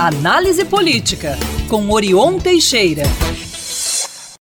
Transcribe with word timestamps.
Análise 0.00 0.64
Política, 0.64 1.38
com 1.68 1.90
Orion 1.90 2.38
Teixeira. 2.38 3.02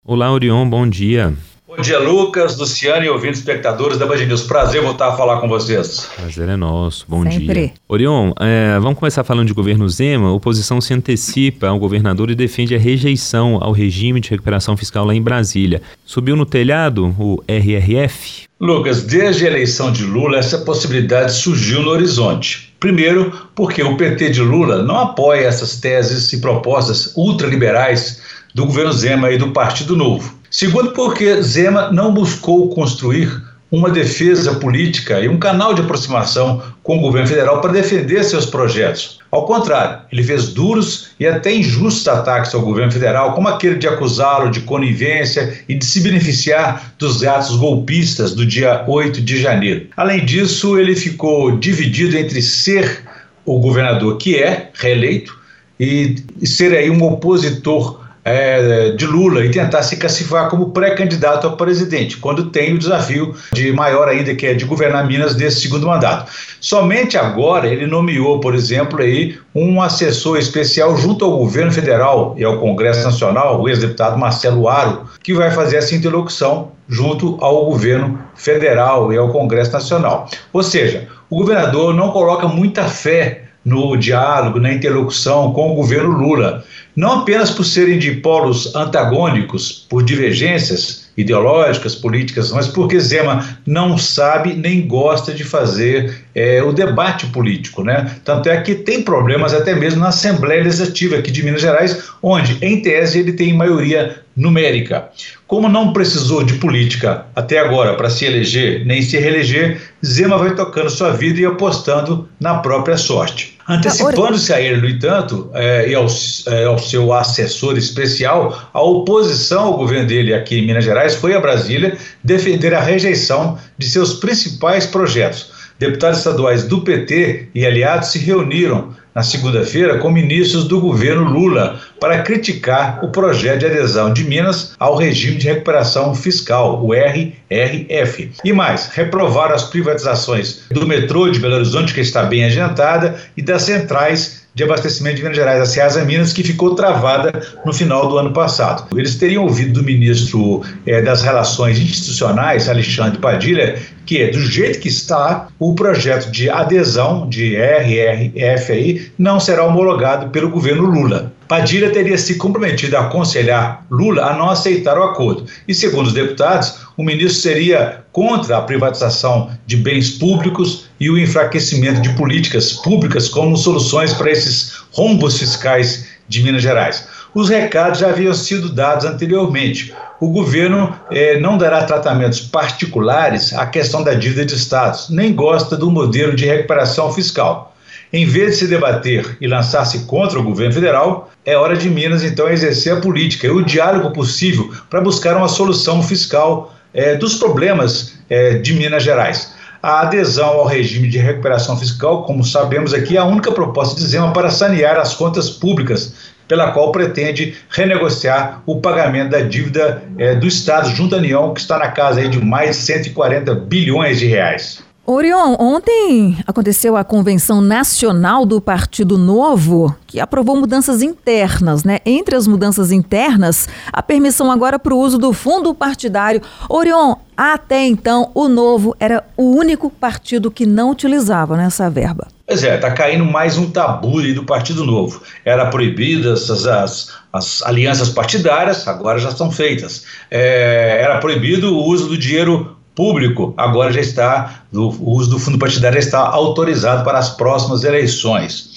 Olá, 0.05 0.33
Orion, 0.33 0.69
bom 0.69 0.89
dia. 0.89 1.35
Bom 1.69 1.77
dia, 1.81 2.01
Lucas, 2.01 2.59
Luciano 2.59 3.05
e 3.05 3.09
ouvintes 3.09 3.39
espectadores 3.39 3.97
da 3.97 4.07
Band 4.07 4.27
News. 4.27 4.43
Prazer 4.43 4.83
voltar 4.83 5.11
a 5.11 5.17
falar 5.17 5.41
com 5.41 5.47
vocês. 5.47 6.11
Prazer 6.17 6.49
é 6.49 6.57
nosso. 6.57 7.05
Bom 7.07 7.23
Sempre. 7.23 7.67
dia. 7.67 7.73
Orion, 7.87 8.33
é, 8.41 8.77
vamos 8.81 8.99
começar 8.99 9.23
falando 9.23 9.47
de 9.47 9.55
governo 9.55 9.89
Zema. 9.89 10.31
A 10.31 10.33
oposição 10.33 10.81
se 10.81 10.93
antecipa 10.93 11.69
ao 11.69 11.79
governador 11.79 12.29
e 12.29 12.35
defende 12.35 12.75
a 12.75 12.79
rejeição 12.79 13.61
ao 13.63 13.71
regime 13.71 14.19
de 14.19 14.31
recuperação 14.31 14.77
fiscal 14.77 15.05
lá 15.05 15.15
em 15.15 15.23
Brasília. 15.23 15.81
Subiu 16.05 16.35
no 16.35 16.45
telhado 16.45 17.15
o 17.17 17.41
RRF? 17.47 18.49
Lucas, 18.59 19.05
desde 19.05 19.45
a 19.45 19.51
eleição 19.51 19.93
de 19.93 20.03
Lula, 20.03 20.39
essa 20.39 20.59
possibilidade 20.59 21.35
surgiu 21.35 21.83
no 21.83 21.91
horizonte. 21.91 22.66
Primeiro, 22.79 23.33
porque 23.55 23.83
o 23.83 23.97
PT 23.97 24.31
de 24.31 24.43
Lula 24.43 24.83
não 24.83 24.99
apoia 24.99 25.47
essas 25.47 25.81
teses 25.81 26.33
e 26.33 26.41
propostas 26.41 27.13
ultraliberais 27.17 28.21
do 28.55 28.67
governo 28.67 28.93
Zema 28.93 29.31
e 29.31 29.39
do 29.39 29.51
Partido 29.53 29.97
Novo. 29.97 30.35
Segundo, 30.51 30.93
porque 30.93 31.43
Zema 31.43 31.91
não 31.91 32.13
buscou 32.13 32.69
construir 32.71 33.43
uma 33.71 33.91
defesa 33.91 34.55
política 34.55 35.21
e 35.21 35.29
um 35.29 35.39
canal 35.39 35.75
de 35.75 35.83
aproximação 35.83 36.63
com 36.83 36.99
o 36.99 37.01
governo 37.01 37.29
federal 37.29 37.61
para 37.61 37.73
defender 37.73 38.23
seus 38.25 38.47
projetos. 38.47 39.19
Ao 39.37 39.45
contrário, 39.45 39.99
ele 40.11 40.23
fez 40.23 40.49
duros 40.49 41.09
e 41.21 41.27
até 41.27 41.55
injustos 41.55 42.09
ataques 42.09 42.55
ao 42.55 42.63
governo 42.63 42.91
federal, 42.91 43.35
como 43.35 43.49
aquele 43.49 43.75
de 43.75 43.87
acusá-lo 43.87 44.51
de 44.51 44.61
conivência 44.61 45.63
e 45.69 45.75
de 45.75 45.85
se 45.85 46.01
beneficiar 46.01 46.95
dos 46.99 47.23
atos 47.23 47.55
golpistas 47.57 48.35
do 48.35 48.47
dia 48.47 48.83
8 48.89 49.21
de 49.21 49.37
janeiro. 49.39 49.89
Além 49.95 50.25
disso, 50.25 50.79
ele 50.79 50.97
ficou 50.97 51.59
dividido 51.59 52.17
entre 52.17 52.41
ser 52.41 53.03
o 53.45 53.61
governador 53.61 54.17
que 54.17 54.43
é 54.43 54.71
reeleito 54.73 55.39
e 55.79 56.17
ser 56.43 56.75
aí 56.75 56.89
um 56.89 57.03
opositor 57.05 58.06
é, 58.27 58.91
de 58.91 59.07
Lula 59.07 59.45
e 59.45 59.53
tentar 59.53 59.85
se 59.85 59.97
classificar 59.97 60.49
como 60.49 60.71
pré-candidato 60.71 61.47
a 61.47 61.53
presidente, 61.53 62.17
quando 62.17 62.51
tem 62.51 62.75
o 62.75 62.79
desafio 62.79 63.37
de 63.53 63.73
maior 63.73 64.09
ainda, 64.09 64.35
que 64.35 64.47
é 64.47 64.53
de 64.55 64.65
governar 64.65 65.07
Minas 65.07 65.37
nesse 65.37 65.61
segundo 65.61 65.87
mandato. 65.87 66.33
Somente 66.61 67.17
agora 67.17 67.69
ele 67.69 67.87
nomeou, 67.87 68.41
por 68.41 68.53
exemplo, 68.53 69.01
aí, 69.01 69.39
um 69.55 69.81
assessor 69.81 70.39
especial 70.39 70.97
junto 70.97 71.25
ao 71.25 71.39
governo 71.39 71.71
federal 71.71 72.35
e 72.37 72.43
ao 72.43 72.59
Congresso 72.59 73.05
Nacional, 73.05 73.63
o 73.63 73.69
ex-deputado 73.69 74.19
Marcelo 74.19 74.69
Aro, 74.69 75.05
que 75.23 75.33
vai 75.33 75.53
fazer 75.53 75.77
essa 75.77 75.95
interlocução 75.95 76.73
junto 76.89 77.39
ao 77.41 77.65
governo 77.67 78.19
federal 78.35 79.13
e 79.13 79.17
ao 79.17 79.29
Congresso 79.29 79.73
Nacional. 79.73 80.29
Ou 80.53 80.65
seja, 80.65 81.07
o 81.31 81.37
governador 81.37 81.95
não 81.95 82.11
coloca 82.11 82.49
muita 82.49 82.85
fé 82.85 83.46
no 83.67 83.97
diálogo, 83.97 84.61
na 84.61 84.73
interlocução 84.73 85.53
com 85.53 85.73
o 85.73 85.75
governo 85.75 86.11
Lula, 86.11 86.65
não 86.95 87.21
apenas 87.21 87.51
por 87.51 87.65
serem 87.65 87.99
de 87.99 88.13
polos 88.13 88.73
antagônicos, 88.77 89.85
por 89.91 90.05
divergências 90.05 91.09
ideológicas, 91.17 91.97
políticas, 91.97 92.53
mas 92.53 92.69
porque 92.69 93.01
Zema 93.01 93.59
não 93.67 93.99
sabe 93.99 94.55
nem 94.55 94.87
gosta 94.87 95.35
de 95.35 95.43
fazer 95.43 96.26
é, 96.37 96.63
o 96.63 96.71
debate 96.71 97.25
político, 97.29 97.83
né? 97.83 98.15
Tanto 98.23 98.51
é 98.51 98.61
que 98.61 98.75
tem 98.75 99.01
problemas 99.01 99.55
até 99.55 99.75
mesmo 99.75 100.01
na 100.01 100.09
Assembleia 100.09 100.63
Legislativa 100.63 101.17
aqui 101.17 101.31
de 101.31 101.43
Minas 101.43 101.63
Gerais, 101.63 102.11
onde, 102.23 102.59
em 102.61 102.83
tese, 102.83 103.21
ele 103.21 103.33
tem 103.33 103.55
maioria 103.55 104.21
numérica. 104.37 105.09
Como 105.47 105.67
não 105.67 105.95
precisou 105.95 106.45
de 106.45 106.55
política 106.55 107.25
até 107.35 107.59
agora 107.59 107.95
para 107.95 108.11
se 108.11 108.27
eleger 108.27 108.85
nem 108.85 109.01
se 109.01 109.17
reeleger, 109.17 109.81
Zema 110.05 110.37
vai 110.37 110.55
tocando 110.55 110.91
sua 110.91 111.13
vida 111.13 111.41
e 111.41 111.47
apostando 111.47 112.29
na 112.39 112.59
própria 112.59 112.99
sorte. 112.99 113.57
Antecipando-se 113.67 114.53
a 114.53 114.61
ele, 114.61 114.81
no 114.81 114.89
entanto, 114.89 115.51
é, 115.55 115.89
e 115.89 115.95
ao, 115.95 116.07
é, 116.49 116.65
ao, 116.65 116.79
seu 116.79 117.13
assessor 117.15 117.79
especial, 117.79 118.71
a 118.73 118.81
oposição 118.81 119.65
ao 119.65 119.77
governo 119.79 120.07
dele 120.07 120.35
aqui 120.35 120.59
em 120.59 120.67
Minas 120.67 120.85
Gerais 120.85 121.15
foi 121.15 121.35
a 121.35 121.41
Brasília 121.41 121.97
defender 122.23 122.75
a 122.75 122.81
rejeição 122.81 123.59
de 123.79 123.89
seus 123.89 124.15
principais 124.15 124.87
projetos. 124.87 125.56
Deputados 125.79 126.19
estaduais 126.19 126.65
do 126.65 126.81
PT 126.81 127.49
e 127.55 127.67
aliados 127.67 128.09
se 128.09 128.19
reuniram 128.19 128.95
na 129.15 129.23
segunda-feira 129.23 129.99
com 129.99 130.11
ministros 130.11 130.65
do 130.65 130.79
governo 130.79 131.25
Lula 131.25 131.81
para 131.99 132.23
criticar 132.23 133.03
o 133.03 133.09
projeto 133.09 133.61
de 133.61 133.67
adesão 133.67 134.13
de 134.13 134.25
Minas 134.25 134.75
ao 134.79 134.95
regime 134.95 135.37
de 135.37 135.47
recuperação 135.47 136.15
fiscal, 136.15 136.85
o 136.85 136.93
RRF. 136.93 138.31
E 138.45 138.53
mais, 138.53 138.89
reprovaram 138.89 139.55
as 139.55 139.65
privatizações 139.65 140.65
do 140.71 140.87
metrô 140.87 141.31
de 141.31 141.41
Belo 141.41 141.55
Horizonte, 141.55 141.95
que 141.95 142.01
está 142.01 142.25
bem 142.25 142.45
adiantada, 142.45 143.17
e 143.35 143.41
das 143.41 143.63
centrais 143.63 144.46
de 144.57 144.65
abastecimento 144.65 145.17
de 145.17 145.23
Minas 145.23 145.37
Gerais, 145.37 145.61
a 145.61 145.67
Ceasa 145.67 146.03
Minas, 146.03 146.33
que 146.33 146.43
ficou 146.43 146.75
travada 146.75 147.31
no 147.67 147.75
final 147.75 148.09
do 148.09 148.17
ano 148.17 148.33
passado. 148.33 148.87
Eles 148.99 149.15
teriam 149.15 149.45
ouvido 149.45 149.75
do 149.75 149.83
ministro 149.85 150.63
eh, 150.87 151.03
das 151.03 151.21
Relações 151.21 151.79
Institucionais, 151.79 152.67
Alexandre 152.67 153.19
Padilha, 153.19 153.79
que 154.07 154.23
é 154.23 154.31
do 154.31 154.41
jeito 154.41 154.79
que 154.79 154.89
está, 154.89 155.49
o 155.59 155.75
projeto 155.75 156.31
de 156.31 156.49
adesão 156.49 157.29
de 157.29 157.55
RRF 157.55 158.73
aí 158.73 159.13
não 159.19 159.39
será 159.39 159.63
homologado 159.63 160.31
pelo 160.31 160.49
governo 160.49 160.87
Lula. 160.87 161.36
Padilha 161.49 161.91
teria 161.91 162.19
se 162.19 162.35
comprometido 162.37 162.97
a 162.97 163.03
aconselhar 163.03 163.85
Lula 163.91 164.25
a 164.25 164.37
não 164.37 164.51
aceitar 164.51 164.99
o 164.99 165.05
acordo. 165.05 165.47
E, 165.69 165.75
segundo 165.75 166.09
os 166.09 166.13
deputados, 166.13 166.81
o 166.97 167.05
ministro 167.05 167.41
seria 167.41 168.05
contra 168.11 168.59
a 168.59 168.63
privatização 168.63 169.51
de 169.67 169.77
bens 169.77 170.11
públicos 170.11 170.89
e 170.99 171.09
o 171.09 171.19
enfraquecimento 171.19 172.01
de 172.01 172.11
políticas 172.15 172.73
públicas 172.73 173.29
como 173.29 173.57
soluções 173.57 174.13
para 174.15 174.31
esses 174.31 174.73
rombos 174.93 175.39
fiscais 175.39 176.07
de 176.29 176.43
Minas 176.43 176.63
Gerais. 176.63 177.07
Os 177.35 177.49
recados 177.51 178.01
já 178.01 178.09
haviam 178.09 178.33
sido 178.33 178.71
dados 178.71 179.05
anteriormente. 179.05 179.95
O 180.19 180.31
governo 180.31 180.97
eh, 181.11 181.39
não 181.39 181.59
dará 181.59 181.85
tratamentos 181.85 182.41
particulares 182.41 183.53
à 183.53 183.67
questão 183.67 184.03
da 184.03 184.15
dívida 184.15 184.47
de 184.47 184.55
estados, 184.55 185.11
nem 185.11 185.35
gosta 185.35 185.77
do 185.77 185.91
modelo 185.91 186.35
de 186.35 186.47
recuperação 186.47 187.13
fiscal. 187.13 187.76
Em 188.17 188.25
vez 188.25 188.53
de 188.53 188.57
se 188.61 188.67
debater 188.67 189.37
e 189.43 189.47
lançar-se 189.47 190.07
contra 190.07 190.41
o 190.41 190.43
governo 190.43 190.73
federal, 190.73 191.31
é 191.45 191.55
hora 191.55 191.77
de 191.77 191.91
Minas 191.91 192.25
então 192.25 192.49
exercer 192.49 192.95
a 192.95 193.01
política 193.03 193.47
e 193.47 193.51
o 193.51 193.63
diálogo 193.63 194.11
possível 194.11 194.73
para 194.89 195.03
buscar 195.03 195.37
uma 195.37 195.49
solução 195.49 196.03
fiscal 196.03 196.75
eh, 196.95 197.15
dos 197.17 197.35
problemas 197.35 198.15
eh, 198.31 198.55
de 198.55 198.73
Minas 198.73 199.03
Gerais. 199.03 199.53
A 199.83 200.01
adesão 200.01 200.47
ao 200.47 200.65
regime 200.65 201.11
de 201.11 201.19
recuperação 201.19 201.77
fiscal, 201.79 202.25
como 202.25 202.43
sabemos 202.43 202.95
aqui, 202.95 203.19
é 203.19 203.21
a 203.21 203.25
única 203.27 203.53
proposta 203.53 204.01
de 204.01 204.07
Zema 204.07 204.33
para 204.33 204.49
sanear 204.49 204.99
as 204.99 205.13
contas 205.13 205.51
públicas, 205.51 206.15
pela 206.49 206.71
qual 206.71 206.93
pretende 206.93 207.55
renegociar 207.69 208.63
o 208.65 208.81
pagamento 208.81 209.33
da 209.33 209.41
dívida 209.41 210.03
eh, 210.17 210.35
do 210.37 210.47
Estado 210.47 210.89
junto 210.89 211.15
à 211.15 211.19
União, 211.19 211.53
que 211.53 211.61
está 211.61 211.79
na 211.79 211.89
casa 211.89 212.21
aí 212.21 212.31
de 212.31 212.43
mais 212.43 212.77
de 212.77 212.83
140 212.83 213.55
bilhões 213.57 214.19
de 214.19 214.25
reais. 214.25 214.86
Orion, 215.09 215.55
ontem 215.61 216.37
aconteceu 216.45 216.97
a 216.97 217.05
convenção 217.05 217.61
nacional 217.61 218.45
do 218.45 218.61
Partido 218.61 219.17
Novo, 219.17 219.95
que 220.05 220.19
aprovou 220.19 220.57
mudanças 220.57 221.01
internas, 221.01 221.85
né? 221.85 222.01
Entre 222.05 222.35
as 222.35 222.49
mudanças 222.49 222.91
internas, 222.91 223.69
a 223.93 224.03
permissão 224.03 224.51
agora 224.51 224.81
para 224.81 224.93
o 224.93 224.99
uso 224.99 225.17
do 225.17 225.33
fundo 225.33 225.73
partidário. 225.73 226.43
Orion, 226.69 227.15
até 227.37 227.87
então, 227.87 228.33
o 228.35 228.49
Novo 228.49 228.97
era 228.99 229.23
o 229.37 229.55
único 229.55 229.89
partido 229.89 230.51
que 230.51 230.67
não 230.67 230.91
utilizava 230.91 231.57
nessa 231.57 231.85
né, 231.85 231.91
verba. 231.91 232.27
Pois 232.45 232.65
é, 232.65 232.75
está 232.75 232.91
caindo 232.91 233.25
mais 233.25 233.57
um 233.57 233.71
tabu 233.71 234.21
do 234.35 234.45
Partido 234.45 234.85
Novo. 234.85 235.23
Era 235.45 235.67
proibidas 235.67 236.51
as, 236.51 236.67
as, 236.67 237.13
as, 237.33 237.63
alianças 237.63 238.09
partidárias, 238.09 238.89
agora 238.89 239.19
já 239.19 239.29
estão 239.29 239.53
feitas. 239.53 240.05
É, 240.31 240.99
era 241.01 241.19
proibido 241.19 241.77
o 241.77 241.85
uso 241.85 242.09
do 242.09 242.19
dinheiro 242.19 242.76
público, 242.97 243.55
agora 243.57 243.93
já 243.93 244.01
está, 244.01 244.63
o 244.73 245.13
uso 245.13 245.31
do 245.31 245.39
fundo 245.39 245.59
partidário 245.59 246.01
já 246.01 246.07
está 246.07 246.19
autorizado 246.19 247.05
para 247.05 247.19
as 247.19 247.29
próximas 247.29 247.85
eleições. 247.85 248.71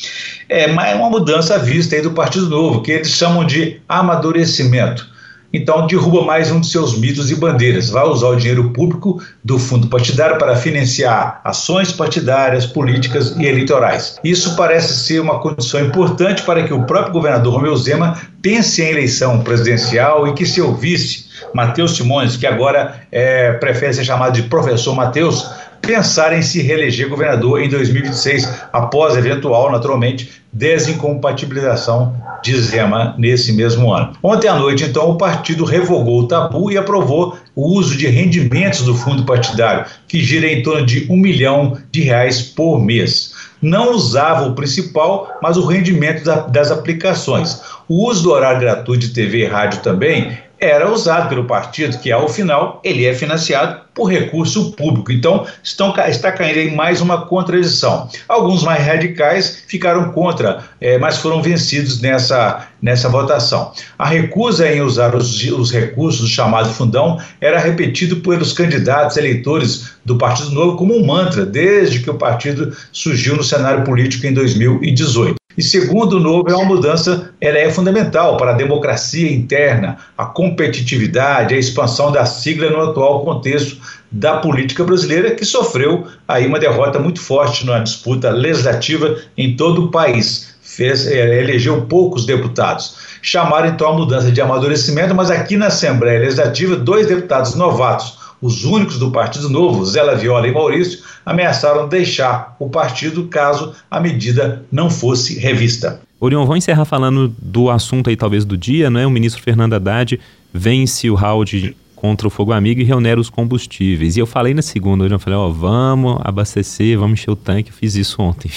É 0.50 0.68
uma 0.68 1.10
mudança 1.10 1.58
vista 1.58 1.96
aí 1.96 2.02
do 2.02 2.12
Partido 2.12 2.50
Novo, 2.50 2.82
que 2.82 2.92
eles 2.92 3.10
chamam 3.10 3.46
de 3.46 3.80
amadurecimento. 3.88 5.08
Então, 5.52 5.88
derruba 5.88 6.24
mais 6.24 6.52
um 6.52 6.60
de 6.60 6.68
seus 6.68 6.98
mitos 6.98 7.32
e 7.32 7.36
bandeiras. 7.36 7.90
Vai 7.90 8.06
usar 8.06 8.28
o 8.28 8.36
dinheiro 8.36 8.70
público 8.70 9.22
do 9.44 9.58
fundo 9.58 9.88
partidário 9.88 10.38
para 10.38 10.56
financiar 10.56 11.42
ações 11.44 11.92
partidárias, 11.92 12.68
políticas 12.68 13.36
e 13.36 13.46
eleitorais. 13.46 14.20
Isso 14.24 14.56
parece 14.56 14.94
ser 15.06 15.20
uma 15.20 15.40
condição 15.40 15.84
importante 15.84 16.44
para 16.44 16.64
que 16.64 16.74
o 16.74 16.84
próprio 16.84 17.14
governador 17.14 17.54
Romeu 17.54 17.76
Zema 17.76 18.16
pense 18.42 18.82
em 18.82 18.90
eleição 18.90 19.40
presidencial 19.42 20.28
e 20.28 20.34
que 20.34 20.46
seu 20.46 20.76
vice, 20.76 21.26
Matheus 21.54 21.96
Simões, 21.96 22.38
que 22.38 22.46
agora 22.46 23.02
é, 23.12 23.54
prefere 23.54 23.94
ser 23.94 24.06
chamado 24.06 24.34
de 24.34 24.44
professor 24.44 24.96
Matheus, 24.96 25.50
pensar 25.82 26.38
em 26.38 26.42
se 26.42 26.62
reeleger 26.62 27.10
governador 27.10 27.62
em 27.62 27.70
2026, 27.70 28.48
após 28.72 29.18
eventual, 29.18 29.72
naturalmente, 29.72 30.32
desincompatibilização 30.52 32.16
de 32.44 32.60
Zema 32.60 33.16
nesse 33.18 33.54
mesmo 33.54 33.94
ano. 33.94 34.14
Ontem 34.24 34.48
à 34.48 34.56
noite, 34.56 34.84
então, 34.84 35.10
o 35.10 35.18
partido 35.18 35.64
revogou 35.66 36.22
o 36.22 36.28
tabu 36.28 36.72
e 36.72 36.78
aprovou 36.78 37.38
o 37.56 37.78
uso 37.78 37.98
de 37.98 38.08
rendimentos 38.08 38.82
do 38.82 38.96
fundo 38.96 39.24
partidário, 39.24 39.86
que 40.08 40.22
gira 40.22 40.48
em 40.48 40.64
torno 40.64 40.86
de 40.86 41.06
um 41.10 41.18
milhão 41.18 41.78
de 41.92 42.02
reais 42.02 42.42
por 42.42 42.80
mês. 42.82 43.34
não 43.62 43.92
usava 43.92 44.48
o 44.48 44.56
principal, 44.56 45.38
mas 45.42 45.58
o 45.58 45.66
rendimento 45.66 46.24
da, 46.24 46.48
das 46.48 46.72
aplicações. 46.72 47.62
O 47.90 48.08
uso 48.08 48.24
do 48.24 48.32
horário 48.32 48.62
gratuito 48.62 49.08
de 49.08 49.14
TV 49.14 49.40
e 49.40 49.48
rádio 49.48 49.82
também 49.82 50.38
era 50.60 50.92
usado 50.92 51.30
pelo 51.30 51.46
partido, 51.46 51.98
que 52.00 52.12
ao 52.12 52.28
final 52.28 52.82
ele 52.84 53.06
é 53.06 53.14
financiado 53.14 53.82
por 53.94 54.06
recurso 54.06 54.72
público. 54.72 55.12
Então, 55.12 55.46
estão, 55.64 55.94
está 56.08 56.32
caindo 56.32 56.60
em 56.60 56.76
mais 56.76 57.02
uma 57.02 57.26
contradição. 57.26 58.10
Alguns 58.28 58.64
mais 58.64 58.86
radicais 58.86 59.64
ficaram 59.68 60.12
contra, 60.12 60.64
é, 60.80 60.98
mas 60.98 61.18
foram 61.18 61.42
vencidos 61.42 62.02
nessa, 62.02 62.68
nessa 62.82 63.10
votação. 63.10 63.72
A 63.98 64.08
recusa 64.08 64.72
em 64.72 64.82
usar 64.82 65.16
os, 65.16 65.44
os 65.44 65.72
recursos 65.72 66.22
do 66.22 66.28
chamado 66.28 66.70
fundão 66.74 67.20
era 67.42 67.60
repetido 67.60 68.18
pelos 68.18 68.54
candidatos 68.54 69.18
eleitores 69.18 69.92
do 70.06 70.18
Partido 70.18 70.52
Novo 70.52 70.78
como 70.78 70.96
um 70.96 71.06
mantra, 71.06 71.46
desde 71.46 72.00
que 72.00 72.10
o 72.10 72.16
partido 72.16 72.76
surgiu 72.92 73.36
no 73.36 73.44
cenário 73.44 73.84
político 73.84 74.26
em 74.26 74.34
2018. 74.34 75.39
E 75.58 75.64
segundo 75.64 76.18
o 76.18 76.20
Novo, 76.20 76.50
é 76.50 76.56
uma 76.56 76.64
mudança, 76.64 77.34
ela 77.42 77.58
é 77.58 77.70
fundamental 77.72 78.38
para 78.38 78.52
a 78.52 78.54
democracia 78.54 79.32
interna, 79.32 79.98
a 80.18 80.26
competitividade, 80.26 81.56
a 81.56 81.58
expansão 81.58 82.12
da 82.12 82.26
sigla 82.26 82.70
no 82.70 82.82
atual 82.82 83.26
contexto 83.26 83.78
da 84.12 84.38
política 84.38 84.84
brasileira, 84.84 85.32
que 85.32 85.44
sofreu 85.44 86.08
aí 86.28 86.46
uma 86.46 86.60
derrota 86.60 87.00
muito 87.00 87.20
forte 87.20 87.66
na 87.66 87.80
disputa 87.80 88.30
legislativa 88.30 89.18
em 89.36 89.56
todo 89.56 89.86
o 89.86 89.92
país. 89.92 90.56
Fez, 90.62 91.08
é, 91.08 91.42
elegeu 91.42 91.82
poucos 91.88 92.26
deputados. 92.26 92.96
Chamaram 93.22 93.70
então 93.70 93.90
a 93.90 93.98
mudança 93.98 94.32
de 94.32 94.40
amadurecimento, 94.40 95.16
mas 95.16 95.32
aqui 95.32 95.58
na 95.58 95.68
Assembleia 95.68 96.20
Legislativa, 96.20 96.76
dois 96.76 97.08
deputados 97.08 97.56
novatos 97.56 98.19
os 98.42 98.64
únicos 98.64 98.98
do 98.98 99.12
Partido 99.12 99.50
Novo, 99.50 99.86
Zé 99.86 100.16
Viola 100.16 100.48
e 100.48 100.52
Maurício, 100.52 101.00
ameaçaram 101.26 101.88
deixar 101.88 102.56
o 102.60 102.70
partido 102.70 103.28
caso 103.28 103.74
a 103.90 104.00
medida 104.00 104.66
não 104.72 104.90
fosse 104.90 105.38
revista. 105.38 106.02
Orion, 106.20 106.46
vou 106.46 106.58
encerrar 106.58 106.86
falando 106.86 107.34
do 107.42 107.70
assunto 107.70 108.10
aí 108.10 108.16
talvez 108.16 108.44
do 108.44 108.58
dia, 108.58 108.90
não 108.90 109.00
é? 109.00 109.08
O 109.08 109.12
ministro 109.12 109.42
Fernando 109.42 109.74
Haddad 109.74 110.20
vence 110.54 111.10
o 111.10 111.16
round 111.16 111.76
contra 111.96 112.28
o 112.28 112.30
fogo 112.30 112.54
amigo 112.54 112.80
e 112.82 112.84
reonera 112.84 113.20
os 113.20 113.30
combustíveis. 113.30 114.16
E 114.16 114.20
eu 114.20 114.26
falei 114.26 114.54
na 114.54 114.62
segunda, 114.62 115.06
eu 115.06 115.20
falei, 115.20 115.38
ó, 115.38 115.48
oh, 115.48 115.54
vamos 115.54 116.20
abastecer, 116.24 116.98
vamos 116.98 117.20
encher 117.20 117.32
o 117.32 117.36
tanque, 117.36 117.72
eu 117.72 117.76
fiz 117.76 117.96
isso 117.96 118.22
ontem. 118.22 118.52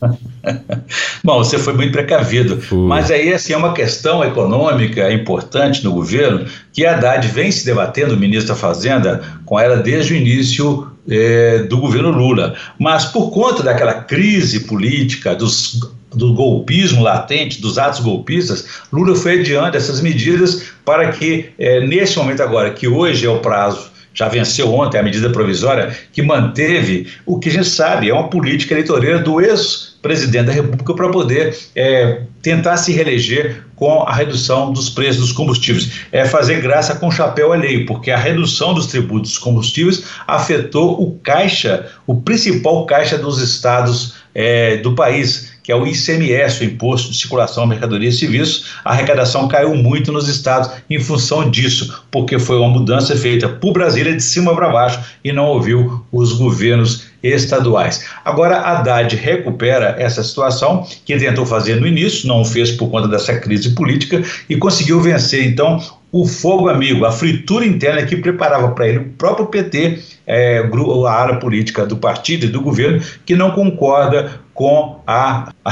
Bom, 1.22 1.38
você 1.44 1.58
foi 1.58 1.74
muito 1.74 1.92
precavido, 1.92 2.60
uh. 2.72 2.76
mas 2.76 3.10
aí 3.10 3.32
assim, 3.32 3.52
é 3.52 3.56
uma 3.56 3.74
questão 3.74 4.24
econômica 4.24 5.12
importante 5.12 5.84
no 5.84 5.92
governo 5.92 6.46
que 6.72 6.86
a 6.86 6.94
Haddad 6.94 7.28
vem 7.28 7.50
se 7.50 7.64
debatendo, 7.64 8.14
o 8.14 8.16
ministro 8.16 8.54
da 8.54 8.60
Fazenda, 8.60 9.22
com 9.44 9.58
ela 9.58 9.76
desde 9.76 10.14
o 10.14 10.16
início 10.16 10.90
é, 11.08 11.58
do 11.64 11.78
governo 11.78 12.10
Lula. 12.10 12.54
Mas 12.78 13.04
por 13.04 13.30
conta 13.30 13.62
daquela 13.62 13.94
crise 13.94 14.60
política, 14.60 15.34
dos, 15.34 15.80
do 16.14 16.32
golpismo 16.32 17.02
latente, 17.02 17.60
dos 17.60 17.78
atos 17.78 18.00
golpistas, 18.00 18.66
Lula 18.92 19.14
foi 19.14 19.40
adiando 19.40 19.76
essas 19.76 20.00
medidas 20.00 20.64
para 20.84 21.12
que, 21.12 21.50
é, 21.58 21.86
nesse 21.86 22.16
momento 22.16 22.42
agora, 22.42 22.70
que 22.70 22.88
hoje 22.88 23.26
é 23.26 23.30
o 23.30 23.40
prazo 23.40 23.90
já 24.12 24.28
venceu 24.28 24.74
ontem 24.74 24.98
a 24.98 25.02
medida 25.02 25.30
provisória 25.30 25.96
que 26.12 26.20
manteve 26.20 27.06
o 27.24 27.38
que 27.38 27.48
a 27.48 27.52
gente 27.52 27.68
sabe, 27.68 28.10
é 28.10 28.12
uma 28.12 28.28
política 28.28 28.74
eleitoreira 28.74 29.20
do 29.20 29.40
ex-presidente 30.00 30.46
da 30.46 30.52
República 30.52 30.94
para 30.94 31.10
poder 31.10 31.56
é, 31.76 32.22
tentar 32.42 32.76
se 32.78 32.92
reeleger 32.92 33.64
com 33.76 34.02
a 34.02 34.14
redução 34.14 34.72
dos 34.72 34.90
preços 34.90 35.20
dos 35.20 35.32
combustíveis. 35.32 35.90
É 36.10 36.24
fazer 36.24 36.60
graça 36.60 36.94
com 36.94 37.10
chapéu 37.10 37.52
alheio, 37.52 37.86
porque 37.86 38.10
a 38.10 38.16
redução 38.16 38.74
dos 38.74 38.86
tributos 38.86 39.32
dos 39.32 39.38
combustíveis 39.38 40.04
afetou 40.26 41.00
o 41.02 41.18
caixa, 41.22 41.86
o 42.06 42.16
principal 42.20 42.84
caixa 42.86 43.16
dos 43.16 43.40
estados 43.40 44.14
é, 44.34 44.78
do 44.78 44.94
país 44.94 45.50
que 45.62 45.72
é 45.72 45.76
o 45.76 45.86
ICMS, 45.86 46.62
o 46.62 46.64
Imposto 46.64 47.10
de 47.10 47.16
Circulação, 47.16 47.66
Mercadorias 47.66 48.14
e 48.14 48.18
Serviços, 48.18 48.72
a 48.84 48.90
arrecadação 48.90 49.46
caiu 49.46 49.74
muito 49.76 50.10
nos 50.10 50.26
estados 50.26 50.70
em 50.88 50.98
função 50.98 51.48
disso, 51.48 52.02
porque 52.10 52.40
foi 52.40 52.58
uma 52.58 52.70
mudança 52.70 53.14
feita 53.14 53.48
por 53.48 53.72
Brasília 53.72 54.16
de 54.16 54.22
cima 54.22 54.52
para 54.52 54.68
baixo 54.68 54.98
e 55.22 55.32
não 55.32 55.46
ouviu 55.46 56.04
os 56.10 56.32
governos 56.32 57.09
estaduais. 57.22 58.04
Agora, 58.24 58.60
Haddad 58.60 59.14
recupera 59.16 59.96
essa 59.98 60.22
situação 60.22 60.86
que 61.04 61.16
tentou 61.16 61.44
fazer 61.46 61.80
no 61.80 61.86
início, 61.86 62.28
não 62.28 62.44
fez 62.44 62.70
por 62.70 62.90
conta 62.90 63.08
dessa 63.08 63.38
crise 63.38 63.74
política 63.74 64.22
e 64.48 64.56
conseguiu 64.56 65.00
vencer, 65.00 65.44
então, 65.44 65.80
o 66.12 66.26
fogo 66.26 66.68
amigo, 66.68 67.04
a 67.04 67.12
fritura 67.12 67.64
interna 67.64 68.04
que 68.04 68.16
preparava 68.16 68.70
para 68.72 68.88
ele 68.88 68.98
o 68.98 69.04
próprio 69.10 69.46
PT, 69.46 69.98
é, 70.26 70.58
a 71.06 71.12
área 71.12 71.36
política 71.36 71.86
do 71.86 71.96
partido 71.96 72.46
e 72.46 72.48
do 72.48 72.60
governo, 72.60 73.00
que 73.24 73.36
não 73.36 73.52
concorda 73.52 74.40
com 74.52 75.00
a, 75.06 75.52
a 75.64 75.70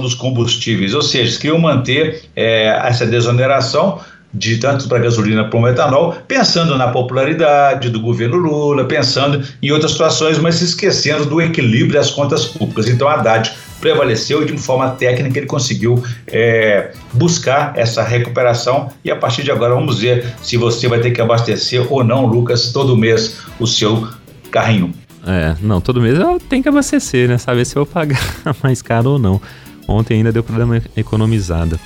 dos 0.00 0.14
combustíveis, 0.14 0.94
ou 0.94 1.02
seja, 1.02 1.38
queriam 1.38 1.58
manter 1.58 2.22
é, 2.34 2.66
essa 2.84 3.06
desoneração 3.06 4.00
de 4.36 4.58
tanto 4.58 4.88
para 4.88 4.98
gasolina 4.98 5.44
como 5.48 5.66
etanol, 5.66 6.14
pensando 6.28 6.76
na 6.76 6.88
popularidade 6.88 7.88
do 7.88 8.00
governo 8.00 8.36
Lula, 8.36 8.84
pensando 8.84 9.42
em 9.62 9.70
outras 9.70 9.92
situações, 9.92 10.38
mas 10.38 10.60
esquecendo 10.60 11.24
do 11.24 11.40
equilíbrio 11.40 11.94
das 11.94 12.10
contas 12.10 12.44
públicas. 12.44 12.88
Então, 12.88 13.08
Haddad 13.08 13.52
prevaleceu 13.80 14.42
e 14.42 14.46
de 14.46 14.56
forma 14.58 14.90
técnica 14.90 15.38
ele 15.38 15.46
conseguiu 15.46 16.02
é, 16.26 16.92
buscar 17.12 17.72
essa 17.76 18.02
recuperação 18.02 18.90
e 19.04 19.10
a 19.10 19.16
partir 19.16 19.42
de 19.42 19.50
agora 19.50 19.74
vamos 19.74 20.00
ver 20.00 20.34
se 20.42 20.56
você 20.56 20.88
vai 20.88 21.00
ter 21.00 21.10
que 21.10 21.20
abastecer 21.20 21.86
ou 21.92 22.02
não, 22.02 22.26
Lucas, 22.26 22.72
todo 22.72 22.96
mês 22.96 23.38
o 23.58 23.66
seu 23.66 24.08
carrinho. 24.50 24.92
É, 25.26 25.56
não, 25.60 25.80
todo 25.80 26.00
mês 26.00 26.18
eu 26.18 26.38
tenho 26.38 26.62
que 26.62 26.68
abastecer, 26.68 27.28
né? 27.28 27.36
Saber 27.36 27.64
se 27.64 27.76
eu 27.76 27.84
vou 27.84 27.92
pagar 27.92 28.20
mais 28.62 28.80
caro 28.80 29.10
ou 29.10 29.18
não. 29.18 29.40
Ontem 29.88 30.14
ainda 30.14 30.32
deu 30.32 30.42
para 30.42 30.58
dar 30.58 30.64
uma 30.64 30.80
economizada. 30.96 31.78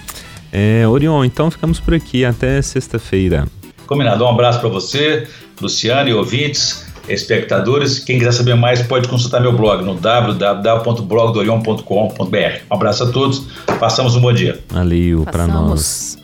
É, 0.52 0.86
Orion, 0.86 1.24
então 1.24 1.50
ficamos 1.50 1.80
por 1.80 1.94
aqui. 1.94 2.24
Até 2.24 2.62
sexta-feira. 2.62 3.48
Combinado. 3.86 4.24
Um 4.24 4.28
abraço 4.28 4.60
para 4.60 4.68
você, 4.68 5.26
Luciano 5.60 6.08
e 6.08 6.14
ouvintes, 6.14 6.86
espectadores. 7.08 7.98
Quem 7.98 8.18
quiser 8.18 8.32
saber 8.32 8.54
mais 8.54 8.80
pode 8.82 9.08
consultar 9.08 9.40
meu 9.40 9.52
blog 9.52 9.84
no 9.84 9.94
www.blogdorion.com.br. 9.94 12.60
Um 12.70 12.74
abraço 12.74 13.04
a 13.04 13.10
todos. 13.10 13.46
Passamos 13.78 14.14
um 14.14 14.20
bom 14.20 14.32
dia. 14.32 14.60
Valeu 14.68 15.24
para 15.24 15.46
nós. 15.46 16.19